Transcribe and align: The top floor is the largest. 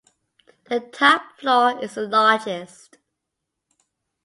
The 0.63 0.79
top 0.79 1.37
floor 1.37 1.79
is 1.79 1.93
the 1.93 2.07
largest. 2.07 2.97